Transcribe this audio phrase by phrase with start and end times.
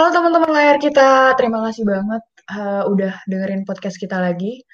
[0.00, 2.24] Halo teman-teman layar kita, terima kasih banget
[2.56, 4.64] uh, udah dengerin podcast kita lagi.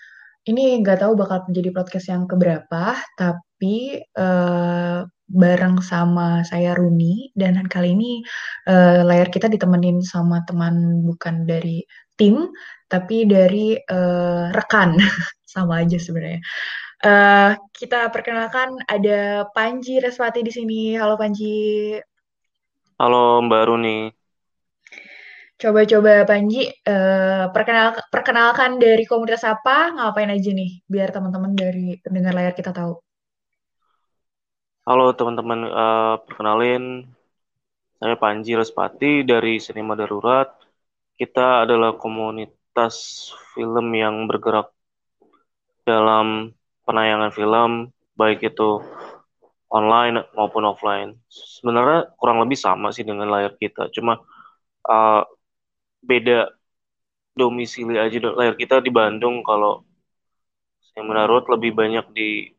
[0.47, 7.59] Ini nggak tahu bakal menjadi podcast yang keberapa, tapi uh, bareng sama saya Runi dan
[7.67, 8.23] kali ini
[8.71, 11.83] uh, layar kita ditemenin sama teman bukan dari
[12.15, 12.47] tim,
[12.87, 14.95] tapi dari uh, rekan,
[15.59, 16.39] sama aja sebenarnya.
[17.03, 20.95] Uh, kita perkenalkan ada Panji Reswati di sini.
[20.95, 21.99] Halo Panji.
[23.03, 24.16] Halo Mbak Runi.
[25.57, 32.37] Coba-coba Panji uh, perkenal perkenalkan dari komunitas apa, ngapain aja nih, biar teman-teman dari pendengar
[32.37, 33.01] layar kita tahu.
[34.85, 37.09] Halo teman-teman, uh, perkenalin
[37.97, 40.53] saya Panji Respati dari Sinema Darurat.
[41.17, 44.69] Kita adalah komunitas film yang bergerak
[45.89, 46.53] dalam
[46.85, 47.71] penayangan film,
[48.13, 48.85] baik itu
[49.73, 51.17] online maupun offline.
[51.33, 54.21] Sebenarnya kurang lebih sama sih dengan layar kita, cuma
[54.85, 55.25] uh,
[56.07, 56.49] beda
[57.37, 59.85] domisili aja layar kita di Bandung kalau
[60.97, 62.57] yang menurut lebih banyak di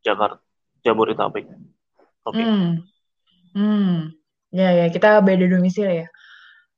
[0.00, 0.40] Jakarta
[0.80, 1.44] Jabodetabek.
[2.24, 2.36] Oke.
[2.36, 2.44] Okay.
[2.44, 2.72] Hmm.
[3.52, 3.96] hmm.
[4.54, 6.08] Ya ya kita beda domisili ya.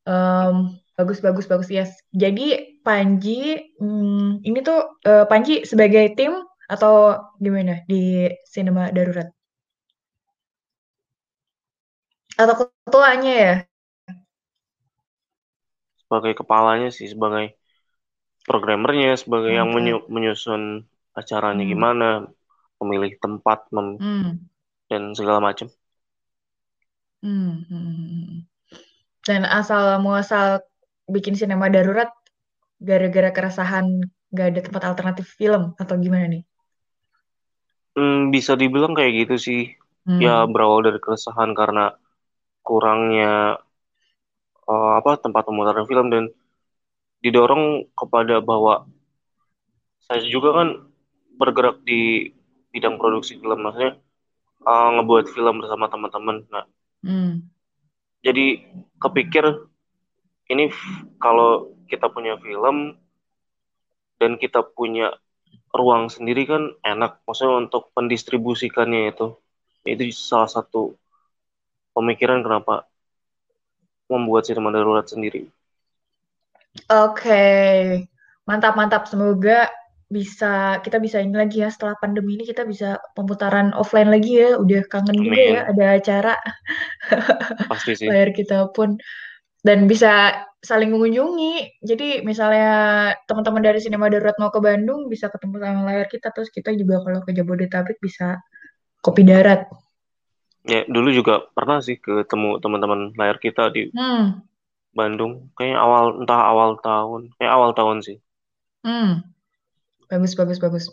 [0.07, 1.95] Um, bagus bagus bagus yes.
[2.11, 6.35] Jadi Panji hmm, ini tuh uh, Panji sebagai tim
[6.67, 9.31] atau gimana di sinema darurat?
[12.35, 13.55] Atau ketuanya ya?
[16.07, 17.59] Sebagai kepalanya sih sebagai
[18.47, 19.59] programmernya sebagai okay.
[19.59, 20.87] yang menyu menyusun
[21.19, 21.73] acaranya hmm.
[21.75, 22.09] gimana
[22.79, 24.31] memilih tempat mem hmm.
[24.87, 25.67] dan segala macam
[27.27, 28.47] hmm,
[29.27, 30.63] dan asal muasal
[31.11, 32.15] bikin sinema darurat
[32.79, 36.43] gara-gara keresahan gak ada tempat alternatif film atau gimana nih
[37.99, 39.63] hmm, bisa dibilang kayak gitu sih
[40.07, 40.23] hmm.
[40.23, 41.91] ya berawal dari keresahan karena
[42.63, 43.59] kurangnya
[44.67, 46.31] uh, apa tempat pemutaran film dan
[47.23, 48.87] didorong kepada bahwa
[50.07, 50.69] saya juga kan
[51.35, 52.31] bergerak di
[52.71, 53.99] bidang produksi film maksudnya
[54.63, 56.65] uh, ngebuat film bersama teman-teman nah
[57.03, 57.43] hmm.
[58.23, 58.63] jadi
[59.03, 59.67] kepikir
[60.47, 60.71] ini
[61.19, 62.95] kalau kita punya film
[64.23, 65.13] dan kita punya
[65.75, 69.37] ruang sendiri kan enak maksudnya untuk pendistribusikannya itu
[69.87, 70.97] itu salah satu
[71.93, 72.89] pemikiran kenapa
[74.07, 75.51] membuat sinema darurat sendiri.
[76.87, 77.75] Oke, okay.
[78.45, 79.09] mantap mantap.
[79.09, 79.71] Semoga
[80.07, 84.61] bisa kita bisa ini lagi ya setelah pandemi ini kita bisa pemutaran offline lagi ya.
[84.61, 86.35] Udah kangen juga ya ada acara.
[87.73, 88.07] Pasti sih.
[88.07, 89.01] Layar kita pun
[89.67, 91.83] dan bisa saling mengunjungi.
[91.83, 96.51] Jadi misalnya teman-teman dari Sinema Darurat mau ke Bandung bisa ketemu sama layar kita terus
[96.55, 98.39] kita juga kalau ke Jabodetabek bisa
[99.03, 99.67] kopi darat.
[100.67, 104.43] Ya, dulu juga pernah sih ketemu teman-teman layar kita di hmm.
[104.91, 105.55] Bandung.
[105.55, 108.19] Kayaknya awal entah awal tahun, kayak awal tahun sih.
[108.83, 109.23] Hmm.
[110.11, 110.85] Bagus, bagus, bagus.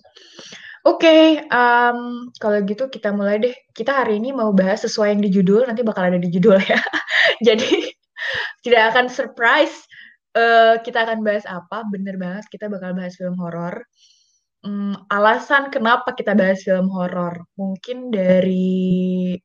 [0.83, 3.55] Oke, okay, um, kalau gitu kita mulai deh.
[3.73, 6.77] Kita hari ini mau bahas sesuai yang di judul, nanti bakal ada di judul ya.
[7.47, 7.87] Jadi
[8.61, 9.89] tidak akan surprise
[10.37, 11.81] uh, kita akan bahas apa.
[11.89, 13.85] Bener banget, kita bakal bahas film horor.
[14.63, 19.35] Um, alasan kenapa kita bahas film horor, mungkin dari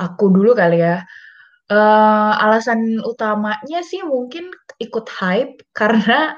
[0.00, 1.02] aku dulu kali ya.
[1.64, 6.36] Uh, alasan utamanya sih mungkin ikut hype karena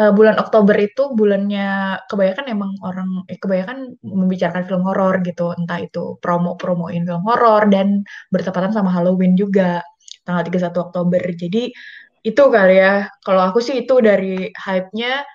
[0.00, 5.78] uh, bulan Oktober itu bulannya kebanyakan emang orang eh, kebanyakan membicarakan film horor gitu, entah
[5.84, 8.00] itu promo-promoin film horor dan
[8.32, 9.84] bertepatan sama Halloween juga
[10.24, 11.22] tanggal 31 Oktober.
[11.36, 11.72] Jadi
[12.22, 13.10] itu kali ya.
[13.26, 15.26] Kalau aku sih itu dari hype-nya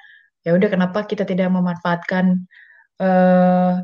[0.48, 2.48] ya udah kenapa kita tidak memanfaatkan
[3.04, 3.84] uh,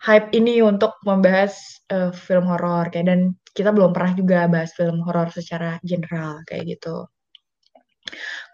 [0.00, 3.20] hype ini untuk membahas uh, film horor kayak dan
[3.52, 7.04] kita belum pernah juga bahas film horor secara general kayak gitu.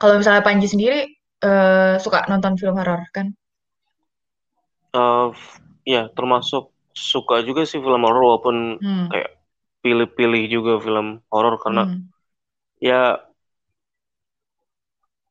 [0.03, 1.06] Kalau misalnya Panji sendiri
[1.47, 3.31] uh, suka nonton film horor kan?
[4.91, 5.31] Uh,
[5.87, 9.06] ya termasuk suka juga sih film horor walaupun hmm.
[9.12, 9.31] kayak
[9.85, 12.03] pilih-pilih juga film horor karena hmm.
[12.82, 13.23] ya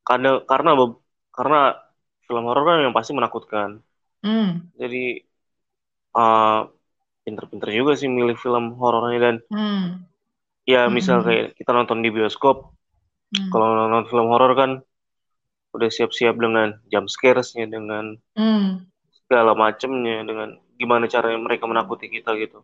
[0.05, 0.71] karena karena
[1.33, 1.61] karena
[2.23, 3.83] film horor kan yang pasti menakutkan.
[4.23, 4.71] Hmm.
[4.77, 5.25] Jadi
[6.15, 6.71] uh,
[7.27, 9.85] pinter-pinter juga sih milih film horornya dan hmm.
[10.63, 11.25] ya misal hmm.
[11.27, 12.71] kayak kita nonton di bioskop
[13.35, 13.49] hmm.
[13.51, 14.71] kalau nonton film horor kan
[15.75, 18.87] udah siap-siap dengan jump scares-nya dengan hmm.
[19.11, 22.63] segala macemnya dengan gimana caranya mereka menakuti kita gitu.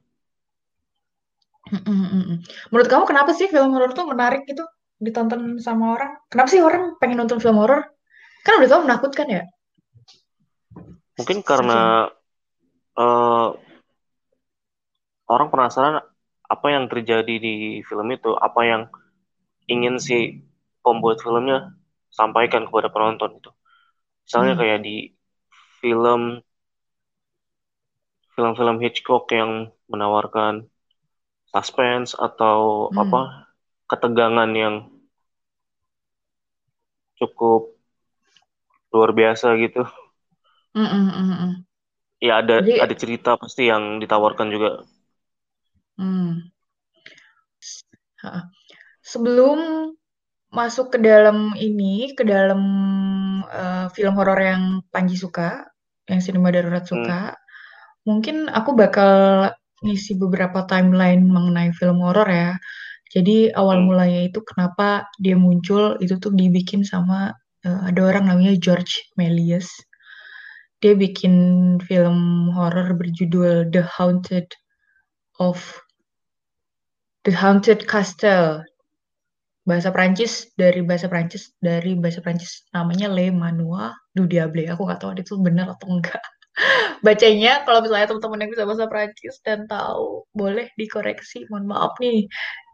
[1.72, 2.38] Hmm, hmm,
[2.74, 4.64] Menurut kamu kenapa sih film horor tuh menarik gitu
[5.00, 6.12] ditonton sama orang?
[6.28, 7.88] Kenapa sih orang pengen nonton film horor?
[8.44, 9.44] Kan udah tau menakutkan ya.
[11.20, 12.10] Mungkin karena
[12.98, 13.56] uh,
[15.32, 16.04] orang penasaran
[16.52, 18.82] apa yang terjadi di film itu, apa yang
[19.72, 20.44] ingin si
[20.84, 21.72] pembuat filmnya
[22.12, 23.52] sampaikan kepada penonton itu.
[24.28, 24.62] Misalnya hmm.
[24.62, 24.96] kayak di
[25.80, 26.44] film
[28.36, 30.68] film-film Hitchcock yang menawarkan
[31.52, 33.00] suspense atau hmm.
[33.00, 33.22] apa
[33.92, 34.76] ketegangan yang
[37.20, 37.76] cukup
[38.92, 39.84] luar biasa gitu.
[40.72, 41.71] Mm -mm,
[42.22, 44.86] Ya ada Jadi, ada cerita pasti yang ditawarkan juga.
[45.98, 46.54] Hmm.
[49.02, 49.90] Sebelum
[50.54, 52.62] masuk ke dalam ini, ke dalam
[53.50, 55.66] uh, film horor yang Panji suka,
[56.06, 57.38] yang Sinema Darurat suka, hmm.
[58.06, 59.50] mungkin aku bakal
[59.82, 62.54] ngisi beberapa timeline mengenai film horor ya.
[63.10, 63.86] Jadi awal hmm.
[63.90, 67.34] mulanya itu kenapa dia muncul itu tuh dibikin sama
[67.66, 69.74] uh, ada orang namanya George Melius.
[70.82, 71.34] Dia bikin
[71.86, 74.50] film horor berjudul The Haunted
[75.38, 75.62] of
[77.22, 78.66] The Haunted Castle.
[79.62, 84.66] Bahasa Prancis dari bahasa Prancis dari bahasa Prancis namanya Le Manoir du Diable.
[84.74, 86.18] Aku nggak tahu itu benar atau enggak.
[87.06, 91.46] Bacanya kalau misalnya teman-teman yang bisa bahasa Prancis dan tahu boleh dikoreksi.
[91.54, 92.26] Mohon maaf nih.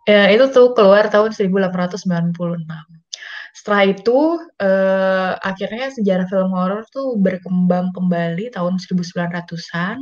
[0.08, 2.40] Ya, itu tuh keluar tahun 1896.
[3.58, 9.98] Setelah itu eh, akhirnya sejarah film horor tuh berkembang kembali tahun 1900-an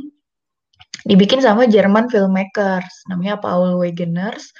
[1.08, 4.52] dibikin sama Jerman filmmakers namanya Paul Wegeners.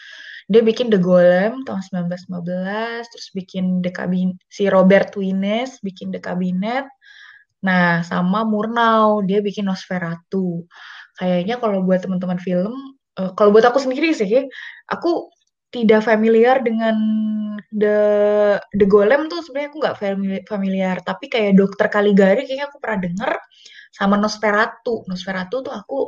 [0.46, 6.22] Dia bikin The Golem tahun 1915 terus bikin The Cabinet si Robert Wines bikin The
[6.22, 6.86] Cabinet.
[7.66, 10.64] Nah sama Murnau dia bikin Nosferatu.
[11.20, 12.72] Kayaknya kalau buat teman-teman film
[13.18, 14.46] uh, kalau buat aku sendiri sih
[14.88, 15.28] aku
[15.74, 16.94] tidak familiar dengan
[17.72, 17.98] The
[18.74, 19.98] The Golem tuh sebenarnya aku nggak
[20.46, 23.32] familiar tapi kayak Dokter Caligari kayaknya aku pernah denger
[23.90, 25.06] sama Nosferatu.
[25.10, 25.98] Nosferatu tuh aku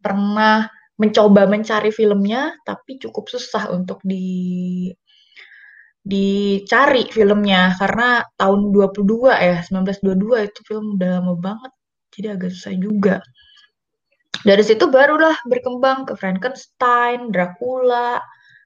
[0.00, 0.66] pernah
[0.96, 4.88] mencoba mencari filmnya tapi cukup susah untuk di
[6.02, 11.72] dicari filmnya karena tahun 22 ya 1922 itu film udah lama banget
[12.10, 13.22] jadi agak susah juga
[14.42, 18.18] dari situ barulah berkembang ke Frankenstein, Dracula,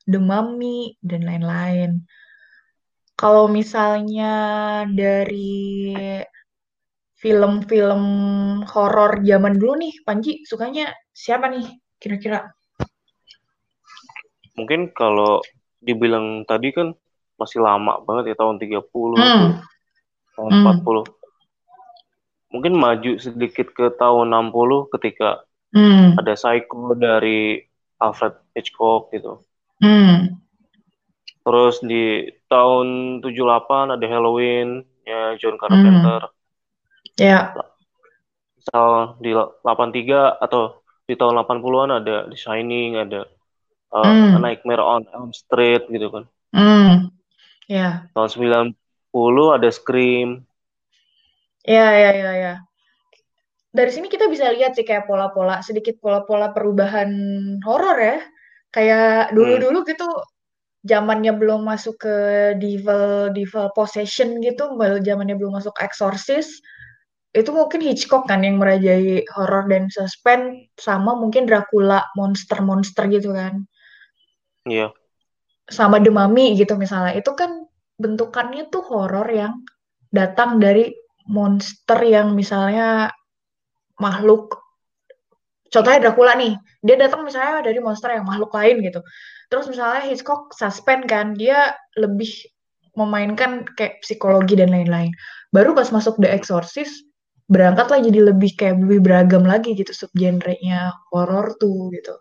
[0.09, 2.01] The Mummy dan lain-lain.
[3.17, 4.33] Kalau misalnya
[4.93, 5.97] dari
[7.17, 8.05] film-film
[8.69, 11.65] horor zaman dulu nih, Panji sukanya siapa nih
[11.97, 12.53] kira-kira?
[14.61, 15.41] Mungkin kalau
[15.81, 16.93] dibilang tadi kan
[17.41, 19.49] masih lama banget ya tahun 30 hmm.
[20.37, 20.85] tahun hmm.
[20.85, 22.53] 40.
[22.53, 26.21] Mungkin maju sedikit ke tahun 60 ketika hmm.
[26.21, 27.65] ada Psycho dari
[27.97, 29.41] Alfred Hitchcock gitu.
[29.81, 30.41] Hmm.
[31.47, 36.27] Terus di tahun 78 ada Halloween ya John Carpenter.
[36.27, 36.35] Hmm.
[37.15, 37.55] Ya.
[38.59, 43.31] Misal di 83 atau di tahun 80-an ada The Shining, ada
[43.95, 44.43] uh, mm.
[44.43, 46.25] Nightmare on Elm Street gitu kan.
[46.51, 47.15] Mm.
[47.71, 48.11] Ya.
[48.11, 48.11] Yeah.
[48.11, 48.75] Tahun
[49.15, 50.43] 90 ada Scream.
[51.63, 52.55] Ya, ya, ya, ya.
[53.71, 57.07] Dari sini kita bisa lihat sih kayak pola-pola, sedikit pola-pola perubahan
[57.63, 58.19] horor ya.
[58.75, 59.89] Kayak dulu-dulu hmm.
[59.95, 60.11] gitu
[60.87, 62.17] zamannya belum masuk ke
[62.63, 66.63] devil devil possession gitu, zamannya belum masuk exorcist
[67.37, 73.69] itu mungkin Hitchcock kan yang merajai horor dan suspense sama mungkin Dracula monster-monster gitu kan.
[74.65, 74.89] Iya.
[74.89, 74.91] Yeah.
[75.69, 77.13] Sama The Mummy gitu misalnya.
[77.13, 77.69] Itu kan
[78.01, 79.61] bentukannya tuh horor yang
[80.09, 80.97] datang dari
[81.29, 83.13] monster yang misalnya
[84.01, 84.63] makhluk
[85.73, 89.01] contohnya Dracula nih dia datang misalnya dari monster yang makhluk lain gitu
[89.49, 92.31] terus misalnya Hitchcock suspend kan dia lebih
[92.97, 95.13] memainkan kayak psikologi dan lain-lain
[95.53, 97.07] baru pas masuk The Exorcist
[97.47, 102.15] berangkat lah jadi lebih kayak lebih beragam lagi gitu subgenrenya horor tuh gitu.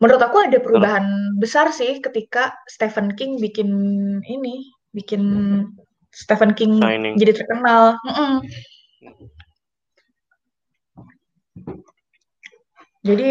[0.00, 3.68] Menurut aku ada perubahan besar sih ketika Stephen King bikin
[4.24, 4.64] ini,
[4.96, 5.22] bikin
[6.08, 7.20] Stephen King Shining.
[7.20, 8.00] jadi terkenal.
[8.08, 8.32] Mm -mm.
[13.00, 13.28] Jadi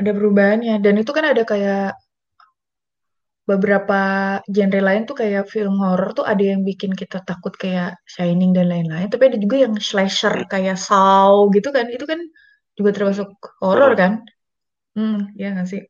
[0.00, 1.94] ada perubahannya dan itu kan ada kayak
[3.50, 4.00] beberapa
[4.46, 8.70] genre lain tuh kayak film horror tuh ada yang bikin kita takut kayak Shining dan
[8.70, 12.22] lain-lain, tapi ada juga yang slasher kayak Saw gitu kan, itu kan
[12.78, 13.26] juga termasuk
[13.58, 14.22] horror kan?
[14.94, 15.82] Hmm, ya nggak sih?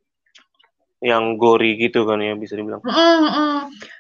[1.05, 2.81] Yang gory gitu kan ya bisa dibilang.
[2.81, 3.57] Mm -mm.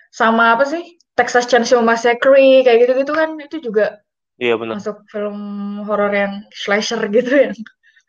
[0.08, 0.96] Sama apa sih?
[1.12, 4.00] Texas Chainsaw Massacre kayak gitu-gitu kan itu juga
[4.40, 4.80] Iya benar.
[4.80, 5.36] masuk film
[5.84, 7.52] horor yang slasher gitu yang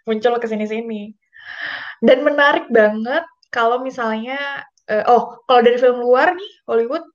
[0.08, 1.12] muncul ke sini-sini.
[2.02, 7.06] Dan menarik banget kalau misalnya uh, oh kalau dari film luar nih Hollywood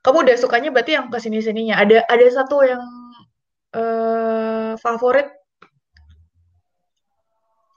[0.00, 2.82] kamu udah sukanya berarti yang ke sini sininya ada ada satu yang
[3.76, 5.28] uh, favorit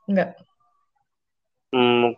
[0.07, 0.39] enggak
[1.75, 2.15] hmm,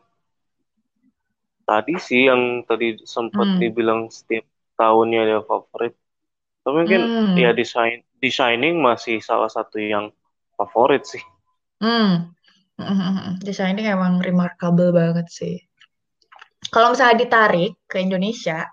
[1.65, 3.59] tadi sih yang tadi sempat Hmm.
[3.59, 4.45] dibilang setiap
[4.77, 5.97] tahunnya ada favorit.
[6.61, 7.01] Tapi mungkin
[7.37, 7.57] ya Hmm.
[7.57, 10.13] desain The Shining masih salah satu yang
[10.57, 11.21] favorit sih.
[11.81, 12.33] Hmm.
[12.75, 13.39] Hmm.
[13.39, 15.55] Desainnya emang remarkable banget sih.
[16.67, 18.67] Kalau misalnya ditarik ke Indonesia,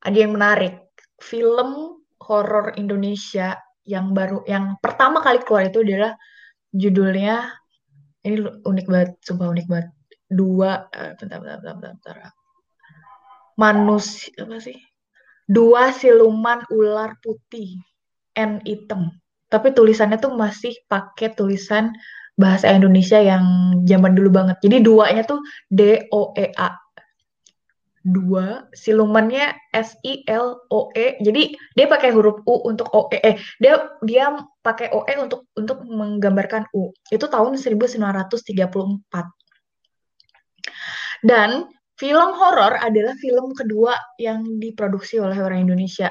[0.00, 0.80] ada yang menarik.
[1.22, 3.54] Film horor Indonesia
[3.86, 6.18] yang baru, yang pertama kali keluar itu adalah
[6.72, 7.62] judulnya
[8.22, 9.88] ini unik banget, sumpah unik banget.
[10.32, 12.16] Dua, uh, bentar, bentar, bentar, bentar, bentar.
[13.58, 14.78] Manusia apa sih?
[15.44, 17.76] Dua siluman ular putih
[18.38, 19.12] and hitam.
[19.52, 21.92] Tapi tulisannya tuh masih pakai tulisan
[22.42, 24.58] bahasa Indonesia yang zaman dulu banget.
[24.66, 25.38] Jadi duanya tuh
[25.70, 26.74] D O E A.
[28.02, 31.22] Dua silumannya S I L O E.
[31.22, 33.22] Jadi dia pakai huruf U untuk O E.
[33.22, 34.34] Eh, dia dia
[34.66, 36.90] pakai O E untuk untuk menggambarkan U.
[37.14, 38.42] Itu tahun 1934.
[41.22, 46.10] Dan film horor adalah film kedua yang diproduksi oleh orang Indonesia.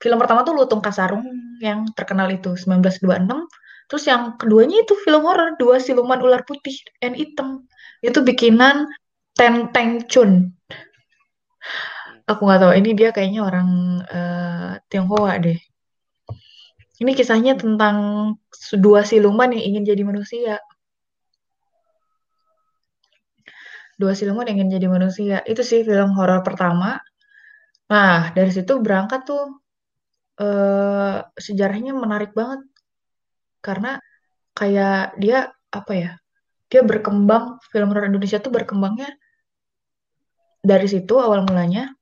[0.00, 1.26] Film pertama tuh Lutung Kasarung
[1.60, 3.28] yang terkenal itu 1926.
[3.88, 7.64] Terus yang keduanya itu film horor dua siluman ular putih dan hitam.
[8.04, 8.84] Itu bikinan
[9.32, 10.52] Ten Teng Chun.
[12.28, 13.68] Aku nggak tahu ini dia kayaknya orang
[14.04, 15.56] uh, Tionghoa deh.
[17.00, 17.96] Ini kisahnya tentang
[18.76, 20.60] dua siluman yang ingin jadi manusia.
[23.96, 25.40] Dua siluman yang ingin jadi manusia.
[25.48, 27.00] Itu sih film horor pertama.
[27.88, 29.64] Nah, dari situ berangkat tuh
[30.44, 32.66] uh, sejarahnya menarik banget.
[33.68, 34.00] Karena
[34.56, 36.12] kayak dia apa ya?
[36.72, 39.12] Dia berkembang film horor Indonesia tuh berkembangnya
[40.64, 41.92] dari situ awal mulanya.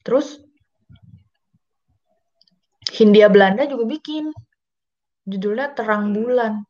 [0.00, 0.40] Terus
[2.88, 4.32] Hindia Belanda juga bikin
[5.28, 6.64] judulnya Terang Bulan.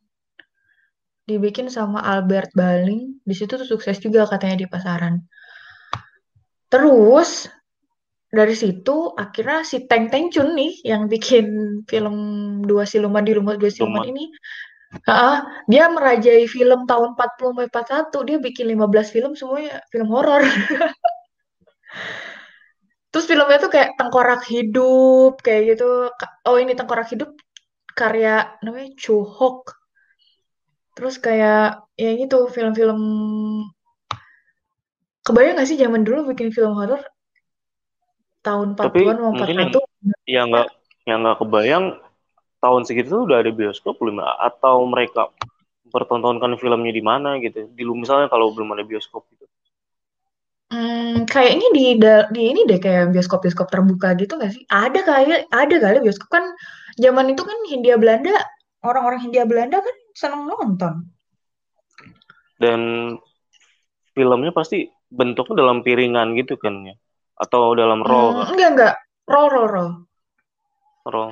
[1.23, 3.23] Dibikin sama Albert Baling.
[3.23, 5.15] Di situ tuh sukses juga katanya di pasaran.
[6.67, 7.47] Terus
[8.31, 11.45] dari situ akhirnya si Teng Teng Chun nih yang bikin
[11.83, 12.15] film
[12.63, 14.11] Dua Siluman di Rumah Dua Siluman Luman.
[14.15, 14.31] ini
[15.11, 20.47] uh, dia merajai film tahun 40 41 dia bikin 15 film semuanya film horor.
[23.11, 26.07] Terus filmnya tuh kayak tengkorak hidup kayak gitu.
[26.47, 27.35] Oh ini tengkorak hidup
[27.91, 29.75] karya namanya Chuhok
[30.95, 32.99] terus kayak ya gitu film-film.
[35.27, 37.03] Kebayang gak sih zaman dulu bikin film horor
[38.41, 39.77] tahun 40-an mau 41
[40.25, 40.69] yang nggak
[41.05, 41.85] yang nggak kebayang
[42.61, 45.29] tahun segitu tuh udah ada bioskop belum atau mereka
[45.89, 49.45] pertontonkan filmnya di mana gitu di misalnya kalau belum ada bioskop gitu
[50.71, 51.99] Hmm, kayaknya di,
[52.31, 54.63] di ini deh kayak bioskop-bioskop terbuka gitu gak sih?
[54.71, 56.47] Ada kali, ada kali bioskop kan
[56.95, 58.31] zaman itu kan Hindia Belanda,
[58.79, 61.11] orang-orang Hindia Belanda kan seneng nonton.
[62.55, 62.79] Dan
[64.15, 66.95] filmnya pasti bentuknya dalam piringan gitu kan ya?
[67.41, 68.37] Atau dalam roll?
[68.37, 68.95] Hmm, enggak, enggak.
[69.25, 69.89] Roll, roll, roll.
[71.09, 71.31] Roll.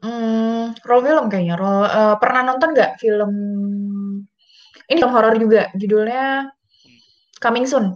[0.00, 1.58] Hmm, roll film kayaknya.
[1.58, 3.32] Roll, uh, pernah nonton nggak film
[4.90, 6.50] ini film horor juga, judulnya
[7.38, 7.94] Coming Soon.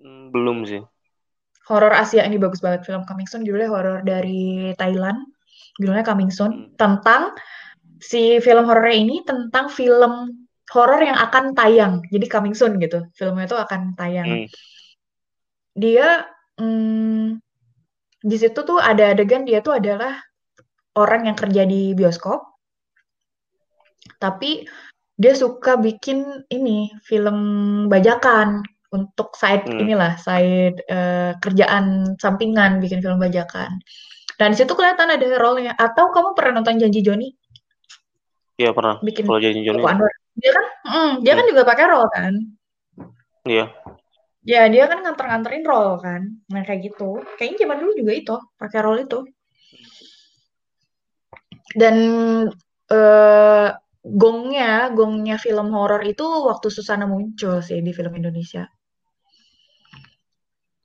[0.00, 0.80] Hmm, belum sih.
[1.68, 5.20] Horor Asia ini bagus banget film Coming Soon judulnya horor dari Thailand.
[5.76, 6.80] Judulnya Coming Soon hmm.
[6.80, 7.36] tentang
[8.00, 12.02] si film horornya ini tentang film horor yang akan tayang.
[12.10, 13.06] Jadi Coming Soon gitu.
[13.14, 14.26] Filmnya itu akan tayang.
[14.26, 14.46] Hmm.
[15.76, 16.26] Dia
[16.58, 17.38] hmm,
[18.26, 20.18] di situ tuh ada adegan dia tuh adalah
[20.98, 22.42] orang yang kerja di bioskop.
[24.16, 24.64] Tapi
[25.16, 27.38] dia suka bikin ini film
[27.88, 28.60] bajakan
[28.92, 29.80] untuk side hmm.
[29.82, 33.80] inilah side uh, kerjaan sampingan bikin film bajakan.
[34.36, 35.72] Dan di situ kelihatan ada role-nya.
[35.76, 37.28] Atau kamu pernah nonton Janji Joni?
[38.60, 39.00] Iya pernah.
[39.00, 39.80] Bikin Kalau Janji Joni.
[40.36, 41.38] Dia kan, mm, dia hmm.
[41.40, 42.34] kan juga pakai role kan?
[43.48, 43.66] Iya.
[44.46, 47.18] Ya dia kan nganter-nganterin role kan, nah kayak gitu.
[47.34, 49.20] Kayaknya zaman dulu juga itu pakai role itu.
[51.74, 51.96] Dan
[52.92, 53.68] uh,
[54.06, 58.70] gongnya, gongnya film horor itu waktu Susana muncul sih di film Indonesia.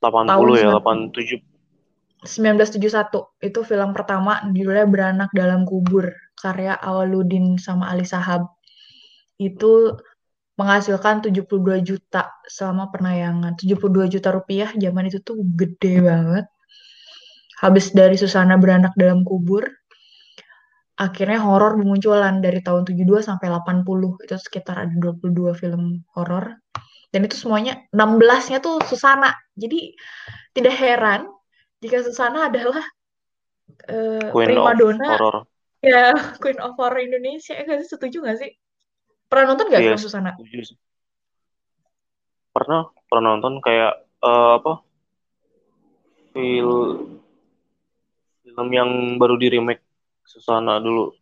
[0.02, 1.52] 80 Tahun ya, 87.
[2.22, 8.50] 1971 itu film pertama judulnya Beranak dalam Kubur karya Awaludin sama Ali Sahab.
[9.42, 9.98] Itu
[10.62, 13.58] menghasilkan 72 juta selama penayangan.
[13.58, 16.46] 72 juta rupiah zaman itu tuh gede banget.
[17.58, 19.66] Habis dari Susana Beranak dalam Kubur,
[21.02, 26.62] akhirnya horor bermunculan dari tahun 72 sampai 80 itu sekitar ada 22 film horor
[27.10, 29.98] dan itu semuanya 16-nya tuh Susana jadi
[30.54, 31.22] tidak heran
[31.82, 32.86] jika Susana adalah
[33.90, 35.38] uh, primadona horror.
[35.82, 38.52] ya Queen of Horror Indonesia sih setuju gak sih
[39.32, 40.32] pernah nonton gak yes, film Susana
[42.52, 44.84] pernah pernah nonton kayak uh, apa
[46.32, 47.18] film
[48.44, 49.84] film yang baru di remake
[50.22, 51.16] Susana dulu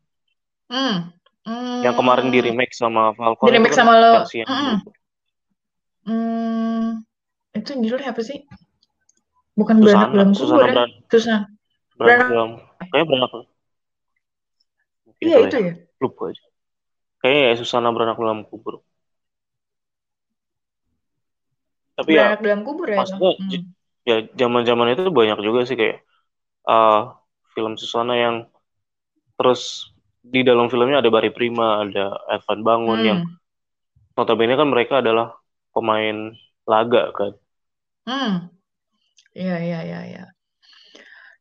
[0.70, 1.10] Hmm.
[1.82, 2.48] yang kemarin di Hmm.
[2.50, 4.22] remake sama Falcon Di remake kan sama lo.
[4.22, 4.46] dulu.
[6.06, 7.02] Hmm.
[7.50, 8.46] Itu judulnya apa sih?
[9.58, 10.70] Bukan Susana beranak dalam Susana kubur ya?
[10.70, 11.40] beran Susana.
[11.98, 12.30] beranak Beranak.
[12.30, 12.50] dalam
[12.86, 13.30] kayak beranak
[15.04, 15.74] mungkin Iya itu ya ya.
[15.98, 16.44] lupa aja
[17.22, 18.74] kayak ya Susana beranak dalam kubur
[21.98, 23.76] tapi ya dalam kubur ya maksudnya Hmm.
[24.10, 25.98] ya zaman-zaman itu banyak juga sih kayak
[26.70, 27.14] uh,
[27.56, 28.36] film Susana yang
[29.38, 29.92] terus
[30.24, 33.40] di dalam filmnya ada Barry Prima, ada Evan Bangun yang Hmm.
[34.18, 35.28] notabene kan mereka adalah
[35.74, 36.18] pemain
[36.70, 37.32] laga kan.
[38.08, 38.50] Hmm.
[39.40, 40.22] Iya iya iya iya.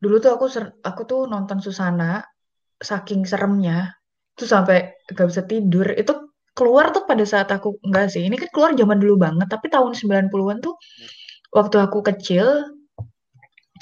[0.02, 2.22] Dulu tuh aku ser- aku tuh nonton Susana
[2.90, 3.97] saking seremnya
[4.38, 5.90] tuh sampai gak bisa tidur.
[5.92, 8.22] Itu keluar tuh pada saat aku enggak sih.
[8.26, 10.74] Ini kan keluar zaman dulu banget, tapi tahun 90-an tuh
[11.54, 12.46] waktu aku kecil,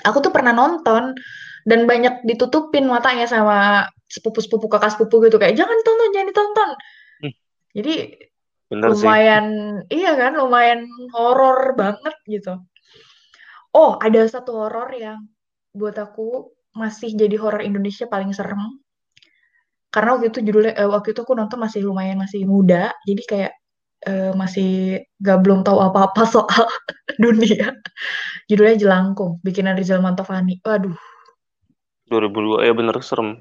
[0.04, 1.16] aku tuh pernah nonton
[1.66, 6.70] dan banyak ditutupin matanya sama sepupu-sepupu kakak sepupu gitu kayak jangan tonton, jangan ditonton.
[7.24, 7.34] Hmm,
[7.74, 7.94] Jadi
[8.70, 9.02] bener sih.
[9.02, 9.46] lumayan
[9.90, 10.86] iya kan, lumayan
[11.16, 12.60] horor banget gitu.
[13.74, 15.26] Oh, ada satu horor yang
[15.76, 18.80] buat aku masih jadi horor Indonesia paling serem.
[19.96, 23.52] Karena waktu itu judulnya eh, waktu itu aku nonton masih lumayan masih muda, jadi kayak
[24.04, 26.68] eh, masih gak belum tahu apa-apa soal
[27.16, 27.72] dunia.
[28.44, 30.60] Judulnya Jelangkung, bikinan Rizal Mantovani.
[30.60, 30.92] Waduh,
[32.12, 33.40] 2002 ya bener serem.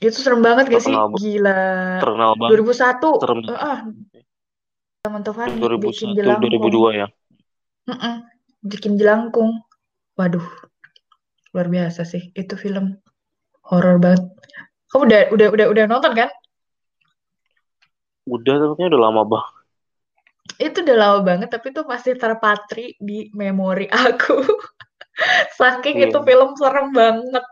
[0.00, 0.92] itu serem banget gak sih?
[0.92, 1.64] Terkenal Gila.
[2.04, 3.38] terkenal banget 2001, serem.
[3.48, 3.80] ah,
[5.00, 6.60] Rizal Mantovani bikin 2001 Jelangkung.
[6.60, 7.06] 2002 ya.
[7.88, 8.14] Mm-mm,
[8.68, 9.50] bikin Jelangkung.
[10.20, 10.44] Waduh,
[11.56, 12.36] luar biasa sih.
[12.36, 13.00] Itu film
[13.64, 14.28] horor banget.
[14.90, 16.30] Kamu udah udah udah udah nonton kan?
[18.26, 19.54] Udah tapi kayaknya udah lama banget.
[20.58, 24.42] Itu udah lama banget, tapi itu masih terpatri di memori aku.
[25.58, 26.06] Saking Iya.
[26.10, 27.44] itu film serem banget.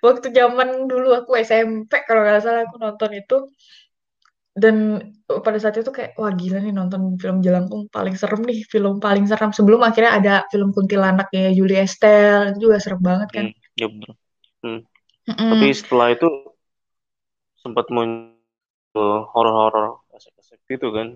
[0.00, 3.36] Waktu zaman dulu aku SMP, kalau nggak salah aku nonton itu.
[4.52, 9.00] Dan pada saat itu kayak, wah gila nih nonton film Jelangkung paling serem nih, film
[9.00, 9.52] paling serem.
[9.52, 13.44] Sebelum akhirnya ada film Kuntilanak ya, Julie Estelle, itu juga serem banget kan.
[13.48, 14.10] Hmm, ya bener.
[14.60, 14.80] Hmm.
[15.22, 15.50] Mm-mm.
[15.56, 16.28] Tapi setelah itu
[17.62, 21.14] sempat muncul horor-horor esek-esek gitu kan.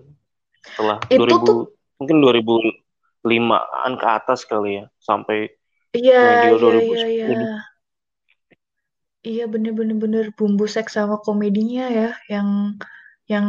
[0.63, 1.59] Setelah Itu 2000 tuh,
[1.99, 5.51] mungkin 2005-an ke atas kali ya sampai
[5.91, 7.11] iya, iya, iya, 2010.
[7.11, 7.51] iya.
[9.27, 12.79] Iya bener-bener bener bumbu seks sama komedinya ya, yang
[13.27, 13.47] yang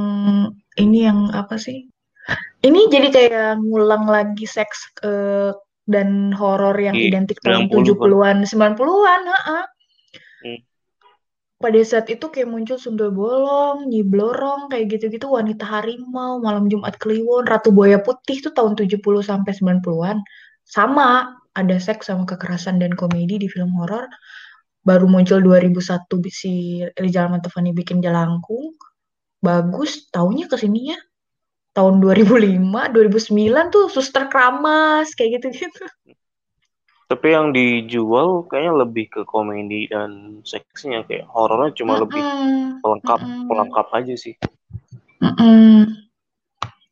[0.75, 1.87] ini yang apa sih?
[2.59, 5.55] Ini jadi kayak ngulang lagi seks eh,
[5.89, 8.11] dan horor yang identik tahun 90 kan.
[8.11, 9.65] 70-an, 90-an, heeh.
[11.59, 16.95] Pada saat itu kayak muncul Sundel Bolong, Nyi Blorong, kayak gitu-gitu, Wanita Harimau, Malam Jumat
[17.03, 20.23] Kliwon, Ratu Buaya Putih itu tahun 70 sampai 90-an.
[20.63, 24.07] Sama, ada seks sama kekerasan dan komedi di film horor.
[24.87, 28.79] Baru muncul 2001 si Rizal Mantovani bikin Jelangkung.
[29.43, 30.95] Bagus, taunya ke sininya
[31.75, 35.83] tahun 2005, 2009 tuh Suster Kramas, kayak gitu-gitu.
[37.09, 43.21] Tapi yang dijual kayaknya lebih ke komedi dan seksnya kayak horornya cuma lebih Mm-mm, pelengkap
[43.21, 44.35] mm-mm, pelengkap aja sih.
[45.25, 45.89] mm-mm.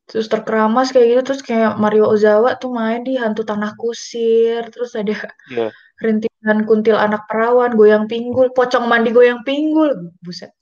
[0.06, 4.94] Suster Kramas kayak gitu terus kayak Mario Ozawa tuh main di Hantu Tanah Kusir terus
[4.94, 5.14] ada
[5.50, 5.68] Iya.
[5.98, 9.90] rintihan kuntil anak perawan goyang pinggul pocong mandi goyang pinggul
[10.22, 10.54] buset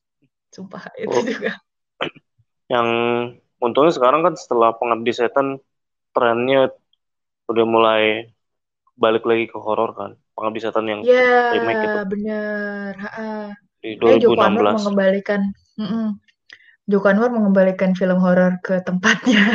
[0.55, 1.53] sumpah itu Oh, juga
[2.73, 2.89] yang
[3.61, 5.61] untungnya sekarang kan setelah Pengabdi Setan
[6.17, 6.73] trennya
[7.51, 8.03] udah mulai
[8.95, 10.11] balik lagi ke horor kan.
[10.35, 13.55] Pengabdi Setan yang ya remake itu bener Ha-ha.
[13.79, 14.77] di eh Joko Anwar 2016.
[14.83, 15.41] mengembalikan
[15.79, 16.07] mm-mm.
[16.85, 19.43] Joko Anwar mengembalikan film horor ke tempatnya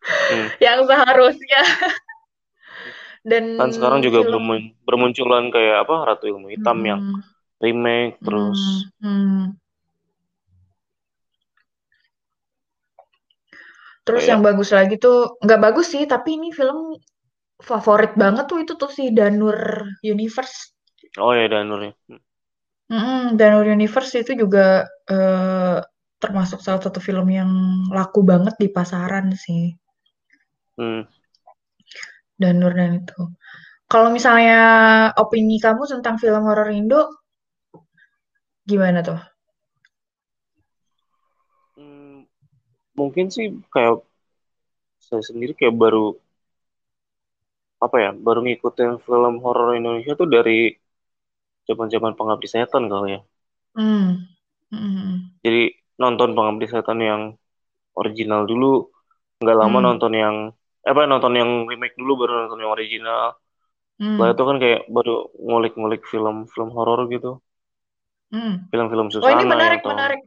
[0.00, 0.48] Hmm.
[0.64, 1.60] yang seharusnya
[3.20, 7.20] dan Kan sekarang juga film bermun- bermunculan kayak apa Ratu Ilmu Hitam yang mm-mm,
[7.60, 9.44] remake terus mm, mm.
[14.00, 16.96] Terus yang bagus lagi tuh nggak bagus sih, tapi ini film
[17.60, 20.74] favorit banget tuh itu tuh si Danur Universe.
[21.20, 21.92] oh ya Danur ya.
[22.90, 25.78] Mm-mm, Danur Universe itu juga eh,
[26.20, 27.50] termasuk salah satu film yang
[27.88, 29.72] laku banget di pasaran sih.
[30.76, 31.06] Hmm.
[32.40, 33.20] Danur dan itu.
[33.90, 34.58] Kalau misalnya
[35.18, 37.20] opini kamu tentang film horor Indo
[38.64, 39.18] gimana tuh?
[41.74, 42.22] Hmm,
[42.94, 44.04] mungkin sih kayak
[45.02, 46.14] saya sendiri kayak baru
[47.84, 50.52] apa ya baru ngikutin film horor Indonesia tuh dari
[51.68, 53.20] zaman-zaman Pengabdi Setan kali ya.
[53.74, 54.28] Hmm.
[54.72, 55.30] Mm-mm.
[55.44, 55.60] Jadi
[56.02, 57.22] nonton Pengabdi Setan yang
[58.00, 58.66] original dulu
[59.42, 59.86] nggak lama Hmm.
[59.86, 60.36] nonton yang
[60.90, 63.22] apa nonton yang remake dulu baru nonton yang original
[64.12, 64.34] setelah Hmm.
[64.34, 65.12] itu kan kayak baru
[65.48, 67.30] ngulik-ngulik film-film horor gitu
[68.32, 68.54] Hmm.
[68.70, 70.20] film-film Oh ini Susana menarik, menarik.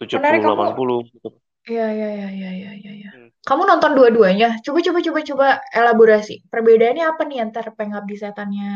[0.00, 0.42] 70 Menarik.
[0.44, 1.28] 80 gitu.
[1.70, 2.92] Iya, iya, iya, iya, iya, iya.
[3.04, 3.10] Ya.
[3.12, 3.25] Hmm.
[3.46, 4.58] Kamu nonton dua-duanya.
[4.58, 6.42] Coba, coba, coba, coba elaborasi.
[6.50, 8.70] Perbedaannya apa nih antara Pengabdi Setannya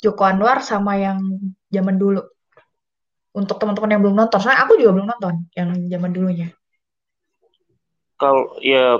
[0.00, 1.20] Joko Anwar sama yang
[1.68, 2.24] zaman dulu?
[3.36, 4.40] Untuk teman-teman yang belum nonton.
[4.40, 6.48] Soalnya aku juga belum nonton yang zaman dulunya.
[8.16, 8.96] Kalau ya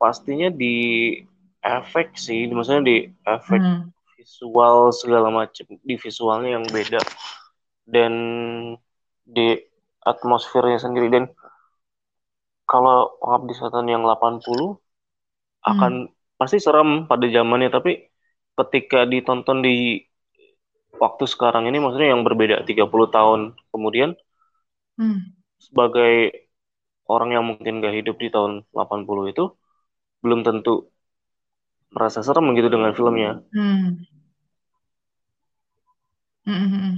[0.00, 1.12] pastinya di
[1.60, 2.96] efek sih, maksudnya di
[3.28, 3.92] efek Hmm.
[4.16, 7.00] visual segala macam, di visualnya yang beda
[7.84, 8.12] dan
[9.28, 9.60] di
[10.00, 11.28] atmosfernya sendiri dan
[12.70, 14.78] kalau Pengabdi Setan yang 80
[15.66, 15.92] akan
[16.38, 17.90] pasti seram pada zamannya tapi
[18.56, 20.00] ketika ditonton di
[21.02, 23.40] waktu sekarang ini maksudnya yang berbeda 30 tahun
[23.74, 24.10] kemudian
[25.00, 25.32] Hmm.
[25.56, 26.12] sebagai
[27.08, 29.44] orang yang mungkin gak hidup di tahun 80 itu
[30.20, 30.92] belum tentu
[31.90, 33.40] merasa serem gitu dengan filmnya.
[33.50, 34.04] Hmm.
[36.44, 36.94] Hmm, hmm, hmm.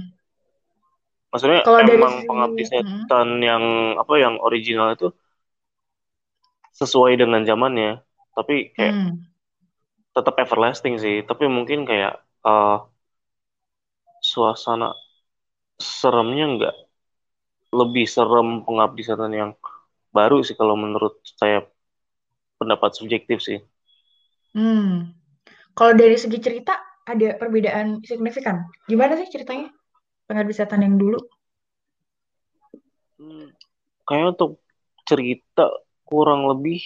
[1.31, 2.71] Maksudnya Kalau dari emang sisi- Pengabdi Hmm.
[3.07, 3.63] Setan yang
[3.97, 5.07] apa yang original itu
[6.79, 7.91] sesuai dengan zamannya,
[8.37, 9.33] tapi kayak Hmm.
[10.15, 11.15] tetap everlasting sih.
[11.29, 12.13] Tapi mungkin kayak
[12.47, 12.75] eh,
[14.29, 14.87] suasana
[15.97, 16.75] seremnya nggak
[17.79, 19.51] lebih serem Pengabdi Setan yang
[20.17, 21.57] baru sih kalau menurut saya
[22.59, 23.59] pendapat subjektif sih.
[24.57, 25.13] Hmm.
[25.77, 26.73] Kalau dari segi cerita
[27.05, 28.57] ada perbedaan signifikan.
[28.89, 29.69] Gimana sih ceritanya?
[30.29, 31.19] Pengabdi Setan yang dulu?
[33.19, 33.45] Hmm,
[34.05, 34.51] kayaknya untuk
[35.09, 35.63] cerita
[36.13, 36.77] kurang lebih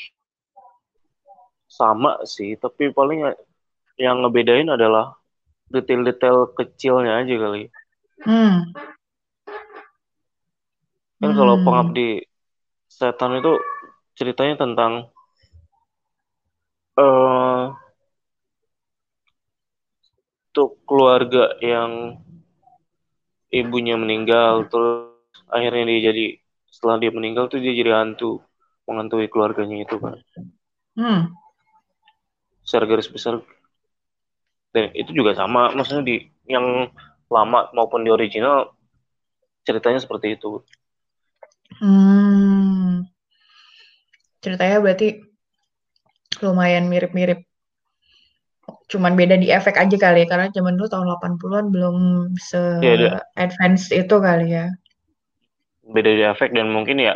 [1.67, 3.27] sama sih, tapi paling
[3.99, 5.19] yang ngebedain adalah
[5.67, 7.67] detail-detail kecilnya aja kali.
[8.23, 8.71] Hmm.
[11.19, 11.65] Kan kalau Hmm.
[11.67, 12.23] Pengabdi
[12.87, 13.59] Setan itu
[14.15, 15.11] ceritanya tentang
[16.97, 17.63] eh
[20.49, 22.17] untuk keluarga yang
[23.53, 25.13] ibunya meninggal, terus
[25.53, 26.25] akhirnya dia jadi
[26.73, 28.41] setelah dia meninggal tuh dia jadi hantu
[28.87, 30.15] menghantui keluarganya itu kan.
[30.97, 31.21] Hmm.
[32.65, 33.39] Secara garis besar
[34.75, 36.15] dan itu juga sama, maksudnya di
[36.47, 36.91] yang
[37.27, 38.71] lama maupun di original
[39.67, 40.63] ceritanya seperti itu.
[41.79, 43.03] Hmm.
[44.43, 45.07] Ceritanya berarti
[46.39, 47.43] lumayan mirip-mirip.
[48.87, 51.95] Cuman beda di efek aja kali ya, karena zaman dulu tahun 80-an belum
[52.79, 54.65] Ya, ada se-advance itu kali ya.
[55.87, 57.15] beda di efek dan mungkin ya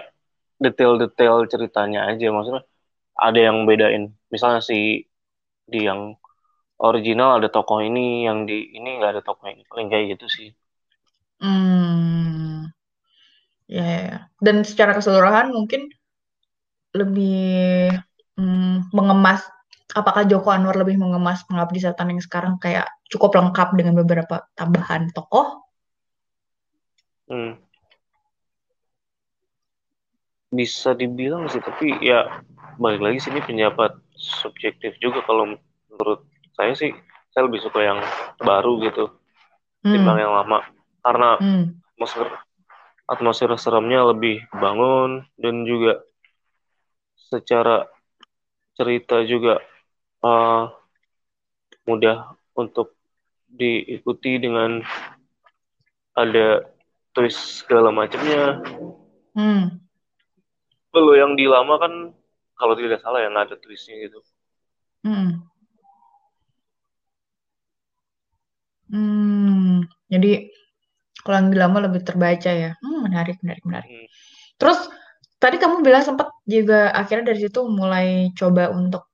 [0.63, 2.63] detail-detail ceritanya aja maksudnya
[3.27, 5.05] ada yang bedain misalnya si
[5.71, 6.01] di yang
[6.89, 10.47] original ada tokoh ini yang di ini nggak ada tokoh ini paling kayak gitu sih
[11.41, 12.69] Hmm.
[13.65, 14.17] Ya, ya, ya.
[14.37, 15.89] Dan secara keseluruhan mungkin
[16.93, 17.89] lebih
[18.37, 19.41] hmm, mengemas,
[19.97, 25.09] apakah Joko Anwar lebih mengemas Pengabdi Setan yang sekarang kayak cukup lengkap dengan beberapa tambahan
[25.17, 25.65] tokoh?
[27.27, 27.70] hmm.
[30.51, 32.43] Bisa dibilang sih tapi ya
[32.75, 35.55] balik lagi sini pendapat subjektif juga kalau
[35.89, 36.91] menurut saya sih
[37.31, 37.99] saya lebih suka yang
[38.43, 39.15] baru gitu
[39.81, 40.23] timbang Hmm.
[40.27, 40.59] yang lama
[41.01, 41.65] karena Hmm.
[41.95, 42.27] atmosfer
[43.07, 46.03] atmosfer seremnya lebih bangun dan juga
[47.31, 47.87] secara
[48.75, 49.63] cerita juga
[50.23, 50.67] uh,
[51.87, 52.93] mudah untuk
[53.47, 54.83] diikuti dengan
[56.15, 56.67] ada
[57.11, 58.59] twist segala macamnya.
[59.35, 59.79] Hmm.
[60.91, 61.93] Kalau yang di lama kan
[62.59, 64.19] kalau tidak salah ya nggak ada twistnya gitu.
[65.07, 65.41] Hmm.
[68.91, 69.87] Hmm.
[70.11, 70.51] Jadi
[71.23, 72.75] kalau yang di lama lebih terbaca ya.
[72.83, 73.89] Hmm, menarik, menarik, menarik.
[73.89, 74.07] Hmm.
[74.59, 74.79] Terus
[75.39, 79.09] tadi kamu bilang sempat juga akhirnya dari situ mulai coba untuk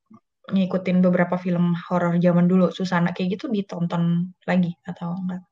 [0.48, 5.44] ngikutin beberapa film horor zaman dulu, Susana kayak gitu ditonton lagi atau enggak?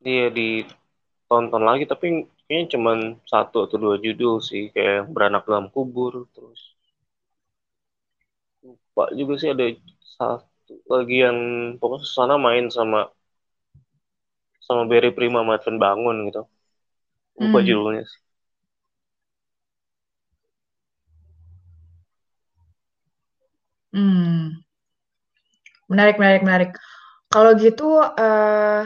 [0.00, 2.92] Dia ditonton lagi tapi kayaknya cuma
[3.32, 6.60] satu atau dua judul sih kayak beranak dalam kubur terus
[8.64, 9.64] lupa juga sih ada
[10.16, 11.38] satu lagi yang
[11.80, 12.98] pokoknya sana main sama
[14.66, 16.40] sama Barry Prima Advent Bangun gitu
[17.42, 17.66] lupa Hmm.
[17.68, 18.20] judulnya sih.
[23.92, 24.62] Hmm.
[25.88, 26.70] Menarik, menarik, menarik.
[27.32, 28.84] Kalau gitu, eh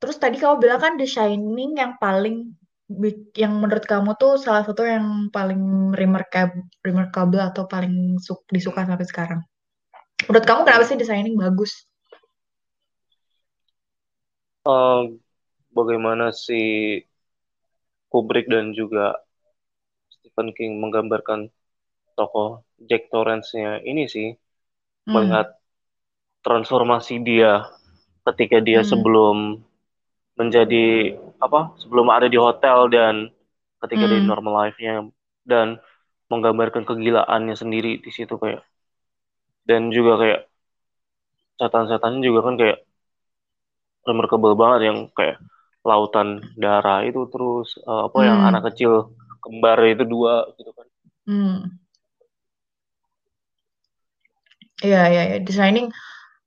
[0.00, 2.54] terus tadi kamu bilang kan The Shining yang paling
[3.34, 9.06] yang menurut kamu tuh salah satu yang paling remarkable, remarkable atau paling su- disuka sampai
[9.08, 9.40] sekarang.
[10.28, 11.72] Menurut kamu kenapa sih The Shining bagus?
[14.64, 15.00] Eh,
[15.76, 16.60] bagaimana si
[18.12, 19.12] Kubrick dan juga
[20.08, 21.50] Stephen King menggambarkan
[22.16, 24.32] tokoh Jack Torrance-nya ini sih
[25.04, 25.12] Hmm.
[25.12, 25.46] melihat
[26.46, 27.68] transformasi dia
[28.24, 28.90] ketika dia Hmm.
[28.92, 29.36] sebelum
[30.40, 33.14] menjadi apa sebelum ada di hotel dan
[33.82, 34.28] ketika di Hmm.
[34.30, 35.06] normal life-nya
[35.46, 35.78] dan
[36.32, 38.62] menggambarkan kegilaannya sendiri di situ kayak
[39.68, 40.40] dan juga kayak
[41.60, 42.78] setan-setannya juga kan kayak
[44.08, 45.36] remarkable banget yang kayak
[45.88, 46.28] lautan
[46.62, 48.48] darah itu terus eh, apa yang Hmm.
[48.48, 48.92] anak kecil
[49.44, 50.86] kembar itu dua gitu kan
[51.26, 51.78] Hmm.
[54.84, 55.36] Iya, iya, iya.
[55.46, 55.86] The Shining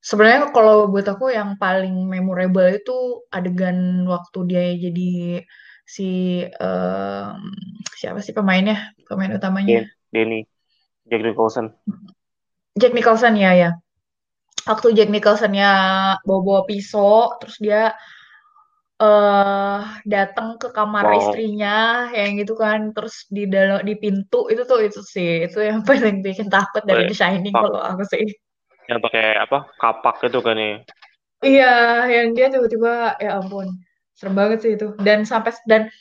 [0.07, 5.11] sebenarnya kalau buat aku yang paling memorable itu adegan waktu dia jadi
[5.83, 7.39] si em,
[7.91, 8.95] siapa sih pemainnya?
[9.03, 9.83] Pemain utamanya.
[9.83, 10.41] Den Denny
[11.07, 11.75] Jack Nicholson.
[12.79, 13.71] Jack Nicholson ya, ya.
[14.67, 15.71] Waktu Jack Nicholsonnya
[16.23, 17.95] bawa-bawa pisau, terus dia
[18.97, 22.91] eh datang ke kamar mau istrinya yang gitu kan.
[22.91, 25.47] Terus di dalam di pintu itu tuh itu sih.
[25.47, 28.46] Itu yang paling bikin takut dari The Shining kalau aku sih
[28.87, 30.73] yang pakai apa kapak itu kan ya?
[31.43, 31.73] Iya
[32.09, 33.69] yang dia tiba-tiba ya ampun
[34.17, 34.97] serem banget sih itu.
[34.97, 35.91] Dan sampai dan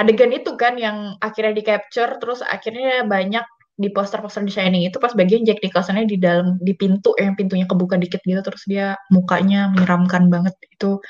[0.00, 3.44] adegan itu kan yang akhirnya di capture terus akhirnya banyak
[3.76, 7.68] di poster-poster The Shining itu pas bagian Jack Nicholsonnya di dalam di pintu yang pintunya
[7.68, 10.56] kebuka dikit gitu terus dia mukanya menyeramkan banget.
[10.72, 11.04] Itu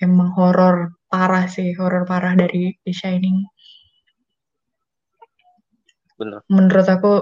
[0.00, 3.44] emang horor parah sih horor parah dari The Shining.
[6.16, 6.40] Bener.
[6.48, 7.12] Menurut aku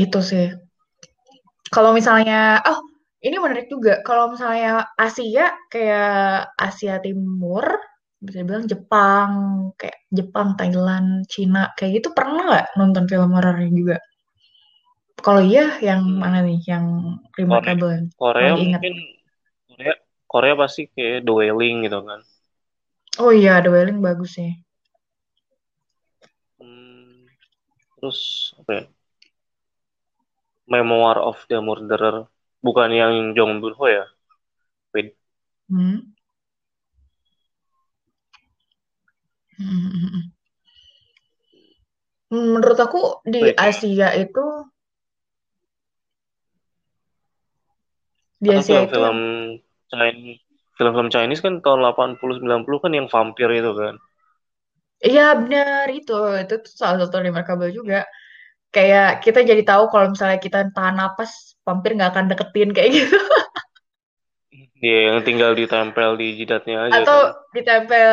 [0.00, 0.48] itu sih
[1.74, 2.78] kalau misalnya oh
[3.26, 3.92] ini menarik juga.
[4.06, 7.64] Kalau misalnya Asia kayak Asia Timur
[8.22, 9.30] bisa bilang Jepang
[9.80, 13.96] kayak Jepang Thailand Cina kayak gitu pernah nggak nonton film horornya juga?
[15.24, 16.20] Kalau iya yang Hmm.
[16.22, 16.58] mana nih?
[16.70, 16.84] Yang
[17.48, 18.82] Korea remarkable Korea ingat.
[18.82, 18.92] mungkin
[19.68, 19.94] Korea
[20.32, 22.20] Korea pasti kayak The Wailing gitu kan.
[23.22, 24.50] Oh iya The Wailing bagus sih.
[26.58, 27.26] Hmm,
[27.96, 28.20] terus
[28.60, 28.84] apa ya
[30.70, 32.26] Memoir of the Murderer
[32.62, 34.06] bukan yang Jong Bun Ho ya
[34.92, 35.16] Wait,
[35.72, 36.12] hmm.
[39.56, 40.32] Hmm.
[42.32, 43.56] Menurut aku di wait.
[43.56, 44.44] Asia itu
[48.42, 49.20] di Asia itu film-film yang
[49.92, 50.40] Chinese
[50.76, 53.94] film-film Chinese kan tahun 80 90 kan yang vampir itu kan
[54.98, 58.02] iya benar itu itu salah satu remarkable juga
[58.72, 63.18] kayak kita jadi tahu kalau misalnya kita tahan napas vampir nggak akan deketin kayak gitu.
[64.82, 67.54] Dia yang tinggal ditempel di jidatnya aja atau kan.
[67.54, 68.10] ditempel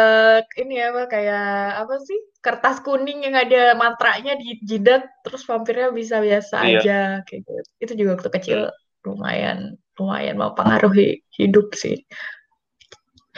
[0.62, 1.50] ini apa kayak
[1.82, 6.78] apa sih kertas kuning yang ada mantranya di jidat terus vampirnya bisa biasa iya.
[6.78, 7.52] aja kayak gitu.
[7.82, 9.16] Itu juga waktu kecil Hmm.
[9.16, 9.60] lumayan
[9.96, 12.04] lumayan mempengaruhi hidup sih.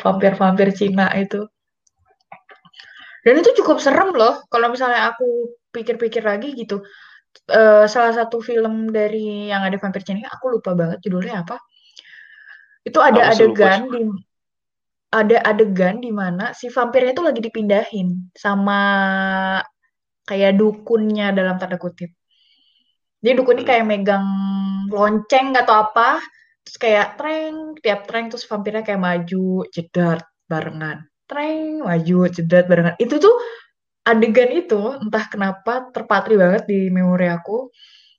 [0.01, 1.45] Vampir-vampir Cina itu.
[3.21, 6.81] Dan itu cukup serem loh kalau misalnya aku pikir-pikir lagi gitu
[7.52, 11.60] Eh, salah satu film dari yang ada vampir Cina aku lupa banget judulnya apa
[12.88, 14.02] itu ada aku adegan di
[15.12, 18.80] ada adegan di mana si vampirnya itu lagi dipindahin sama
[20.24, 22.15] kayak dukunnya dalam tanda kutip.
[23.20, 23.72] Jadi dukunnya Hmm.
[23.76, 24.26] kayak megang
[24.88, 26.24] lonceng atau apa,
[26.63, 31.04] terus kayak treng, tiap treng terus vampirnya kayak maju, jedar barengan.
[31.28, 32.96] Treng, maju, jedar barengan.
[32.98, 33.36] Itu tuh
[34.07, 37.69] adegan itu entah kenapa terpatri banget di memori aku.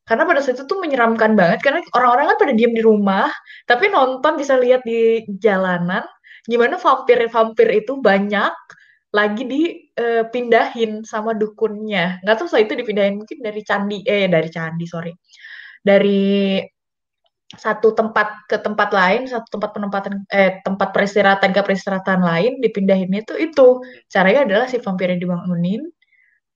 [0.03, 3.31] Karena pada saat itu tuh menyeramkan banget karena orang-orang kan pada diem di rumah,
[3.71, 6.03] tapi nonton bisa lihat di jalanan
[6.43, 8.51] gimana vampir-vampir itu banyak
[9.15, 12.19] lagi dipindahin sama dukunnya.
[12.27, 15.13] Nggak tahu setelah itu dipindahin mungkin dari candi, eh dari candi, sorry.
[15.87, 16.59] Dari
[17.53, 23.13] satu tempat ke tempat lain, satu tempat penempatan, eh tempat peristirahatan ke peristirahatan lain, dipindahin
[23.13, 23.83] itu itu.
[24.09, 25.85] Caranya adalah si vampirnya dibangunin,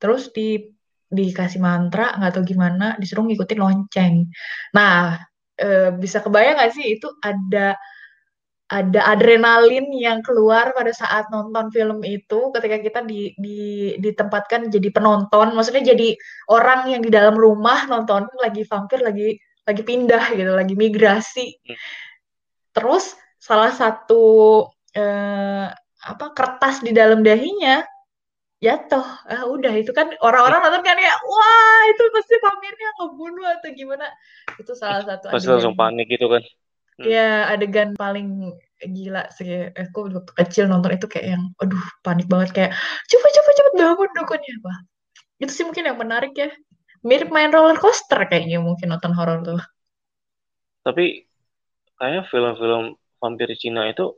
[0.01, 4.27] terus di dikasih mantra nggak tahu gimana disuruh ngikutin lonceng
[4.75, 5.23] nah
[5.55, 7.79] e, bisa kebayang nggak sih itu ada
[8.67, 13.59] ada adrenalin yang keluar pada saat nonton film itu ketika kita di, di
[14.03, 16.19] ditempatkan jadi penonton maksudnya jadi
[16.51, 21.59] orang yang di dalam rumah nonton lagi vampir lagi lagi pindah gitu lagi migrasi.
[22.71, 25.67] Terus salah satu eh,
[26.07, 27.83] apa kertas di dalam dahinya
[28.63, 29.05] jatuh.
[29.27, 34.07] Ah udah itu kan orang-orang nonton kan ya wah itu pasti vampirnya ngebunuh atau gimana.
[34.57, 36.47] Itu salah satu pasti langsung panik gitu kan.
[36.97, 37.13] Hmm.
[37.13, 39.69] ya adegan paling gila sih.
[39.77, 42.55] Aku waktu kecil nonton itu kayak yang aduh panik banget.
[42.57, 42.73] Kayak
[43.11, 44.55] coba coba coba bangun dukunnya.
[44.65, 44.79] Wah
[45.37, 46.49] itu sih mungkin yang menarik ya
[47.07, 49.63] mirip main roller coaster kayaknya mungkin nonton horor tuh
[50.83, 51.27] tapi
[51.97, 54.15] kayaknya film-film vampir Cina itu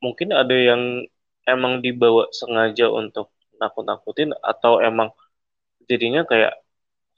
[0.00, 1.06] mungkin ada yang
[1.46, 5.12] emang dibawa sengaja untuk nakut-nakutin atau emang
[5.88, 6.52] jadinya kayak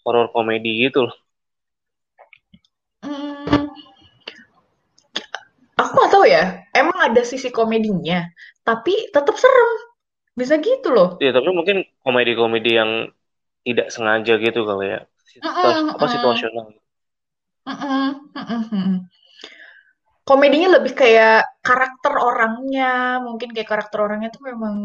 [0.05, 1.17] horor komedi gitu loh.
[3.03, 3.73] Hmm,
[5.75, 6.63] aku nggak tahu ya.
[6.77, 8.29] Emang ada sisi komedinya,
[8.63, 9.71] tapi tetap serem.
[10.39, 11.19] Bisa gitu loh.
[11.19, 13.11] Ya tapi mungkin komedi-komedi yang
[13.69, 15.01] tidak sengaja gitu kali ya.
[15.45, 16.13] Mm-mm, Apa mm.
[16.17, 16.67] situasional.
[17.69, 18.97] Mm-mm, mm-mm, mm.
[20.25, 24.77] Komedinya lebih kayak karakter orangnya, mungkin kayak karakter orangnya tuh memang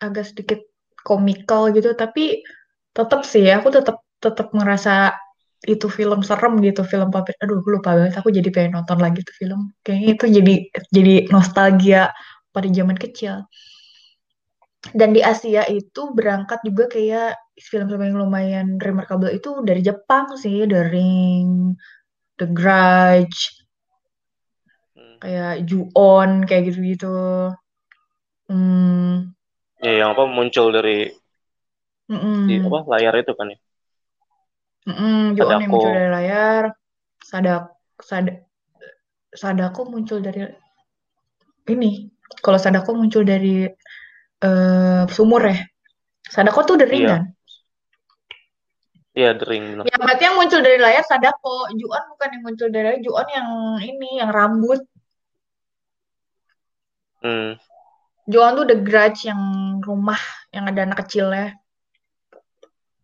[0.00, 0.60] agak sedikit
[1.00, 2.44] komikal gitu, tapi
[2.92, 5.16] tetap sih aku tetap tetap ngerasa
[5.64, 7.38] itu film serem gitu, film puppet.
[7.40, 8.18] Aduh, aku lupa banget.
[8.18, 9.70] Aku jadi pengen nonton lagi tuh film.
[9.86, 10.54] Kayaknya itu jadi
[10.90, 12.02] jadi nostalgia
[12.50, 13.46] pada zaman kecil.
[14.90, 17.38] Dan di Asia itu berangkat juga kayak
[17.68, 21.76] film-film yang lumayan remarkable itu dari Jepang sih, The Ring,
[22.40, 23.38] The Grudge,
[24.96, 25.18] Hmm.
[25.22, 27.06] kayak Ju-on, kayak gitu-gitu.
[28.48, 29.34] Hmm,
[29.84, 30.96] Ya yang apa muncul dari
[32.48, 33.58] di mm-mm, apa layar itu kan ya.
[34.88, 36.64] mm-mm, Ju-on yang muncul dari layar,
[37.28, 37.62] Sadak,
[38.08, 38.26] Sad,
[39.40, 40.40] Sadako muncul dari
[41.70, 42.08] ini.
[42.42, 43.66] Kalau Sadako muncul dari
[44.46, 45.56] eh, sumur ya.
[46.34, 47.10] Sadako tuh The Ring Iya.
[47.12, 47.22] kan?
[49.12, 49.64] Iya The Ring.
[49.84, 51.68] Ya, berarti yang muncul dari layar Sadako.
[51.76, 53.00] Ju-on bukan yang muncul dari layar.
[53.04, 53.48] Ju-on yang
[53.84, 54.80] ini, yang rambut.
[57.20, 57.60] Hmm.
[58.24, 59.42] Ju-on tuh The Grudge yang
[59.84, 61.60] rumah, yang ada anak kecilnya.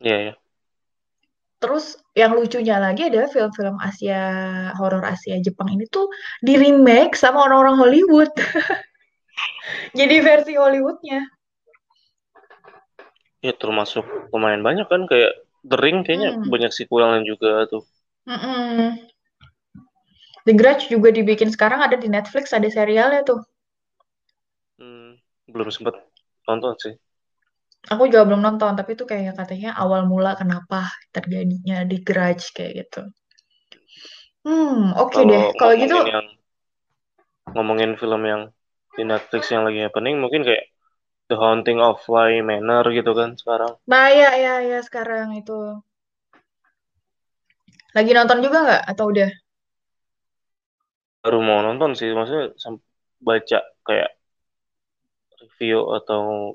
[0.00, 0.34] Iya ya.
[1.58, 4.22] Terus yang lucunya lagi adalah film-film Asia,
[4.78, 6.06] horor Asia Jepang ini tuh
[6.38, 8.30] di remake sama orang-orang Hollywood.
[9.98, 11.20] Jadi versi Hollywoodnya.
[13.42, 15.34] Ya termasuk lumayan banyak kan kayak
[15.68, 16.48] The Ring kayaknya Hmm.
[16.48, 17.84] banyak sequelnya juga tuh.
[18.28, 19.08] Mm-mm.
[20.48, 23.44] The Grudge juga dibikin sekarang ada di Netflix, ada serialnya tuh.
[24.80, 25.20] Hmm.
[25.48, 25.94] Belum sempet
[26.48, 26.94] nonton sih.
[27.92, 32.72] Aku juga belum nonton, tapi itu kayak katanya awal mula kenapa terjadinya di Grudge kayak
[32.84, 33.02] gitu.
[34.44, 35.52] Hmm, oke deh.
[35.56, 36.26] Kalau gitu, ngomongin yang
[37.52, 38.42] ngomongin film yang
[38.96, 40.68] di Netflix yang lagi happening mungkin kayak
[41.28, 43.76] The Haunting of Bly Manor gitu kan sekarang.
[43.84, 45.80] nah ya ya ya sekarang itu
[47.92, 49.30] lagi nonton juga nggak atau udah?
[51.24, 52.52] Baru mau nonton sih maksudnya
[53.18, 54.10] baca kayak
[55.42, 56.54] review atau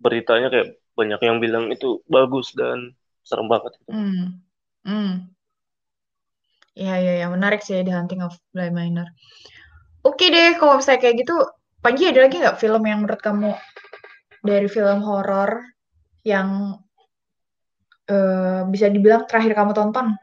[0.00, 2.92] beritanya kayak banyak yang bilang itu bagus dan
[3.24, 3.90] serem banget itu.
[3.92, 4.24] Hmm,
[4.84, 5.12] hmm.
[6.74, 9.08] Ya ya ya menarik sih The Hunting of Bly Manor.
[10.00, 11.36] Oke deh, kalau misalnya kayak gitu,
[11.80, 13.52] Panji ada lagi nggak film yang menurut kamu
[14.40, 15.64] dari film horor
[16.24, 16.76] yang
[18.08, 20.16] eh, bisa dibilang terakhir kamu tonton?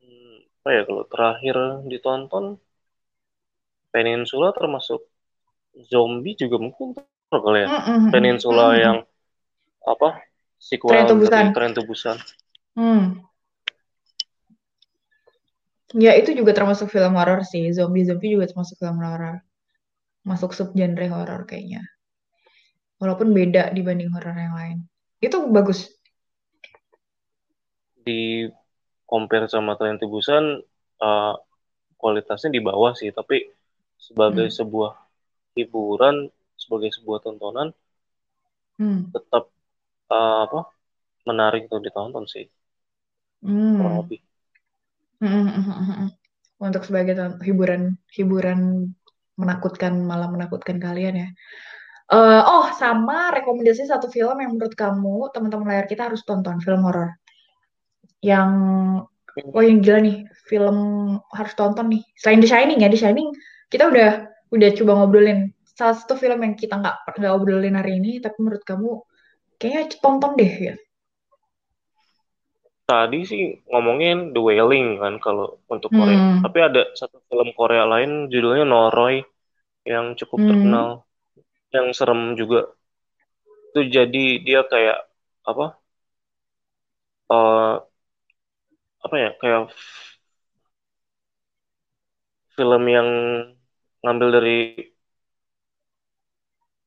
[0.00, 1.56] Hmm, apa ya kalau terakhir
[1.88, 2.56] ditonton
[3.94, 5.06] Peninsula termasuk
[5.86, 6.98] zombie juga mungkin
[7.30, 7.68] kali ya.
[7.70, 8.82] Mm, mm, Peninsula mm, mm.
[8.82, 8.96] yang
[9.86, 10.08] apa
[10.58, 11.30] sequel Tren to Busan.
[11.30, 12.16] dari Tren to Busan.
[12.74, 13.22] Hmm.
[15.94, 17.70] Ya itu juga termasuk film horor sih.
[17.70, 19.38] Zombie-zombie juga termasuk film horor.
[20.28, 21.80] Masuk subgenre horor kayaknya.
[23.00, 24.78] Walaupun beda dibanding horor yang lain.
[25.22, 25.78] Itu bagus.
[28.04, 28.46] Di
[29.10, 30.44] compare sama Tren to Busan
[31.06, 31.34] uh,
[32.00, 33.36] kualitasnya di bawah sih, tapi
[34.06, 34.58] sebagai Hmm.
[34.58, 34.92] sebuah
[35.58, 36.16] hiburan,
[36.62, 37.68] sebagai sebuah tontonan
[38.78, 39.14] Hmm.
[39.14, 39.44] tetap
[40.14, 40.60] uh, apa
[41.28, 42.46] menarik untuk ditonton sih
[43.76, 44.02] kurang Hmm.
[44.02, 44.20] lebih.
[45.22, 46.08] Hmm, hmm.
[46.62, 47.14] Untuk sebagai
[47.46, 48.60] hiburan hiburan
[49.40, 51.28] menakutkan malah menakutkan kalian ya.
[52.12, 56.84] Eh, oh, sama rekomendasi satu film yang menurut kamu teman-teman layar kita harus tonton film
[56.84, 57.16] horor.
[58.20, 58.50] Yang
[59.40, 60.76] oh yang gila nih film
[61.32, 62.04] harus tonton nih.
[62.20, 63.28] Selain The Shining ya, The Shining
[63.72, 64.10] kita udah
[64.52, 68.62] udah coba ngobrolin salah satu film yang kita nggak nggak obrolin hari ini, tapi menurut
[68.62, 69.00] kamu
[69.58, 70.74] kayaknya tonton deh ya.
[72.88, 76.44] Tadi sih ngomongin The Wailing kan kalau untuk Korea, Hmm.
[76.44, 79.16] tapi ada satu film Korea lain judulnya Noroi
[79.92, 80.46] yang cukup Hmm.
[80.50, 80.88] terkenal,
[81.76, 82.60] yang serem juga.
[83.68, 84.98] Itu jadi dia kayak
[85.50, 85.64] apa?
[87.30, 87.84] eh
[89.04, 89.60] apa ya kayak
[92.56, 93.08] film yang
[94.02, 94.56] ngambil dari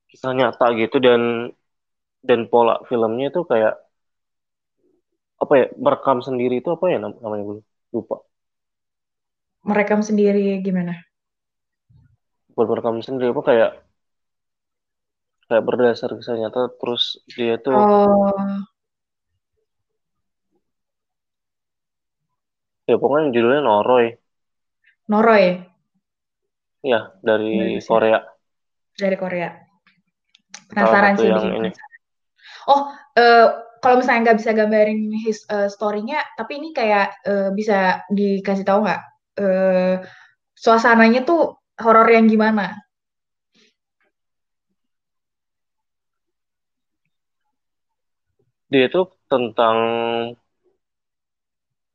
[0.09, 1.22] kisah nyata gitu dan
[2.28, 3.74] dan pola filmnya itu kayak
[5.48, 7.58] apa ya merekam sendiri itu apa ya nam- namanya gue
[7.95, 8.16] lupa
[9.68, 10.93] Merekam sendiri gimana?
[12.52, 13.72] bukan merekam sendiri apa kayak
[15.48, 17.04] kayak berdasar kisah nyata terus
[17.36, 18.64] dia tuh Oh,
[22.89, 24.06] ya pokoknya judulnya Noroi
[25.12, 25.45] Noroi
[26.91, 27.82] ya dari ya.
[27.88, 28.20] Korea
[28.98, 29.50] dari Korea.
[30.70, 31.70] Penasaran sih yang ini.
[32.68, 33.48] Oh, uh,
[33.88, 38.83] kalau misalnya nggak bisa gambarin his uh, story-nya, tapi ini kayak uh, bisa dikasih tahu
[38.83, 39.01] nggak
[39.39, 40.03] uh,
[40.59, 42.75] suasananya tuh horor yang gimana?
[48.67, 49.79] Dia itu tentang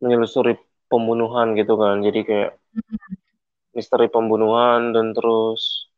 [0.01, 0.57] menyelusuri
[0.89, 2.01] pembunuhan gitu kan.
[2.01, 3.13] Jadi kayak hmm.
[3.77, 5.93] misteri pembunuhan dan terus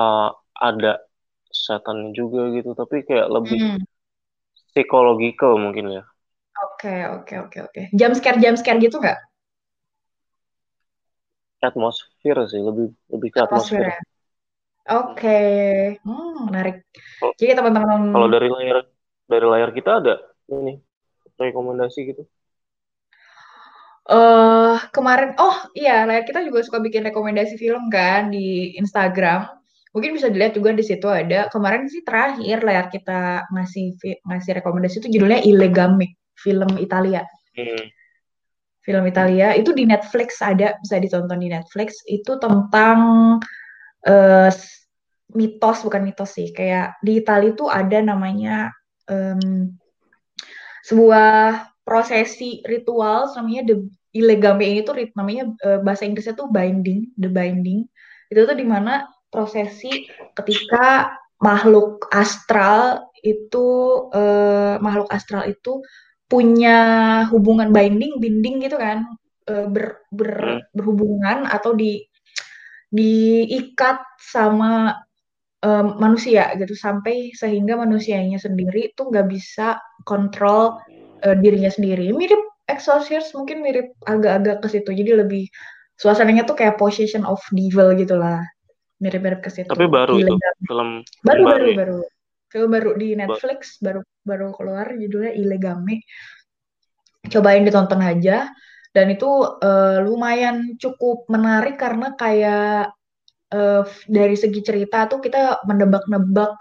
[0.00, 1.04] uh, ada
[1.52, 2.72] setan juga gitu.
[2.72, 3.93] Tapi kayak lebih hmm.
[4.74, 6.02] Psikologikal mungkin ya.
[6.66, 7.72] Oke, okay, oke, okay, oke, okay, oke.
[7.72, 7.84] Okay.
[7.94, 9.18] Jam scare, jam scare gitu nggak?
[11.64, 13.80] Atmosfer sih, lebih lebih ke atmosfer.
[13.80, 13.88] atmosfer.
[13.88, 13.98] Ya?
[14.84, 15.72] Oke, okay.
[16.04, 16.84] hmm, menarik.
[17.40, 18.12] Jadi teman-teman.
[18.12, 18.84] Kalau dari layar
[19.24, 20.14] dari layar kita ada
[20.52, 20.76] ini
[21.40, 22.22] rekomendasi gitu?
[24.04, 29.48] Uh, kemarin, oh iya, layar kita juga suka bikin rekomendasi film kan di Instagram.
[29.94, 31.46] Mungkin bisa dilihat juga di situ ada.
[31.54, 33.94] Kemarin sih terakhir layar kita ngasih
[34.26, 37.22] ngasih rekomendasi itu judulnya Illegame, film Italia.
[37.54, 37.86] Hmm.
[38.82, 42.02] Film Italia itu di Netflix ada, bisa ditonton di Netflix.
[42.10, 42.98] Itu tentang
[44.04, 44.50] uh,
[45.30, 46.50] mitos, bukan mitos sih.
[46.50, 48.74] Kayak di Italia itu ada namanya
[49.06, 49.70] um,
[50.84, 53.76] sebuah prosesi ritual namanya the
[54.10, 57.86] ilegame ini tuh namanya uh, bahasa Inggrisnya tuh binding, the binding.
[58.26, 60.06] Itu tuh di mana prosesi
[60.38, 63.66] ketika makhluk astral itu
[64.14, 65.82] uh, makhluk astral itu
[66.30, 66.78] punya
[67.28, 69.04] hubungan binding, binding gitu kan,
[69.50, 70.60] uh, ber, ber, hmm.
[70.72, 72.00] berhubungan atau di
[72.94, 74.94] diikat sama
[75.66, 80.78] um, manusia gitu sampai sehingga manusianya sendiri tuh nggak bisa kontrol
[81.26, 82.14] uh, dirinya sendiri.
[82.14, 84.90] Mirip Exorcist mungkin mirip agak-agak ke situ.
[84.96, 85.44] Jadi lebih
[86.00, 88.40] suasananya tuh kayak possession of devil gitu lah.
[89.04, 89.68] Mirip-mirip ke situ.
[89.68, 90.32] Tapi baru itu
[90.64, 91.98] film baru baru baru, baru.
[92.48, 96.00] Film baru di Netflix baru baru keluar judulnya Illegame.
[97.28, 98.48] Cobain ditonton aja
[98.94, 102.94] dan itu uh, lumayan cukup menarik karena kayak
[103.50, 106.54] uh, dari segi cerita tuh kita menebak-nebak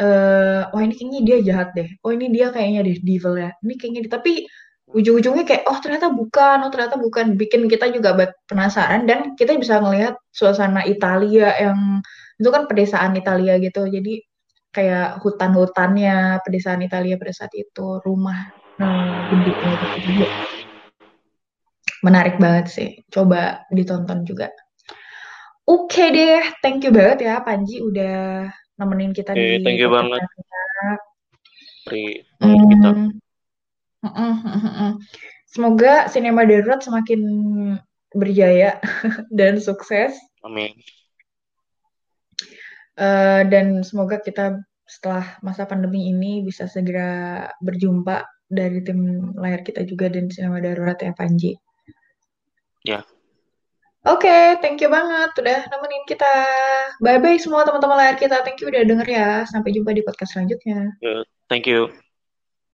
[0.00, 3.74] uh, oh ini kayaknya dia jahat deh oh ini dia kayaknya deh devil ya ini
[3.76, 4.12] kayaknya dia.
[4.12, 4.32] tapi
[4.86, 8.14] ujung-ujungnya kayak oh ternyata bukan oh ternyata bukan bikin kita juga
[8.46, 12.00] penasaran dan kita bisa melihat suasana Italia yang
[12.38, 14.22] itu kan pedesaan Italia gitu jadi
[14.70, 19.66] kayak hutan-hutannya pedesaan Italia pada saat itu rumah nah, gitu
[20.06, 20.28] juga
[22.06, 24.54] menarik banget sih coba ditonton juga
[25.66, 28.46] oke okay deh thank you banget ya Panji udah
[28.78, 30.62] nemenin kita okay, di thank you banget kita.
[32.44, 32.68] hmm.
[32.70, 32.90] kita.
[35.46, 37.20] Semoga sinema darurat semakin
[38.12, 38.78] berjaya
[39.38, 40.16] dan sukses.
[40.44, 40.74] Amin.
[42.96, 49.82] Uh, dan semoga kita setelah masa pandemi ini bisa segera berjumpa dari tim layar kita
[49.82, 51.58] juga dan sinema darurat ya Panji.
[52.86, 53.02] Ya.
[54.06, 56.30] Oke, okay, thank you banget udah nemenin kita.
[57.02, 58.38] Bye-bye semua teman-teman layar kita.
[58.46, 59.30] Thank you udah denger ya.
[59.50, 60.94] Sampai jumpa di podcast selanjutnya.
[61.02, 61.90] Yeah, thank you.